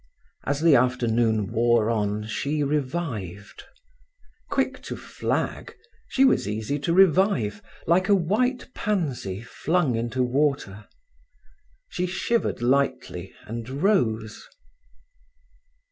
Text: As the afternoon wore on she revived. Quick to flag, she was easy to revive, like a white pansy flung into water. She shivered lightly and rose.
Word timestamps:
As 0.45 0.61
the 0.61 0.73
afternoon 0.75 1.51
wore 1.51 1.91
on 1.91 2.25
she 2.25 2.63
revived. 2.63 3.61
Quick 4.49 4.81
to 4.81 4.97
flag, 4.97 5.75
she 6.09 6.25
was 6.25 6.47
easy 6.47 6.79
to 6.79 6.91
revive, 6.91 7.61
like 7.85 8.09
a 8.09 8.15
white 8.15 8.73
pansy 8.73 9.41
flung 9.43 9.95
into 9.95 10.23
water. 10.23 10.87
She 11.91 12.07
shivered 12.07 12.63
lightly 12.63 13.31
and 13.45 13.69
rose. 13.83 14.47